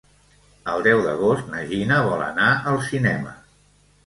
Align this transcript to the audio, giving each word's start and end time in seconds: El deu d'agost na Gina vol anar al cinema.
El 0.71 0.85
deu 0.87 1.01
d'agost 1.07 1.51
na 1.51 1.61
Gina 1.73 2.01
vol 2.09 2.25
anar 2.29 2.49
al 2.73 2.81
cinema. 2.89 3.37